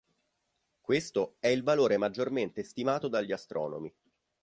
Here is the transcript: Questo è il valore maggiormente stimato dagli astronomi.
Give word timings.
Questo 0.81 1.35
è 1.39 1.49
il 1.49 1.61
valore 1.61 1.95
maggiormente 1.97 2.63
stimato 2.63 3.07
dagli 3.07 3.31
astronomi. 3.31 3.93